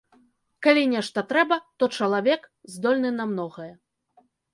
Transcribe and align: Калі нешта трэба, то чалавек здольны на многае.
Калі 0.67 0.85
нешта 0.93 1.23
трэба, 1.33 1.57
то 1.83 1.89
чалавек 1.97 2.47
здольны 2.77 3.11
на 3.19 3.29
многае. 3.35 3.69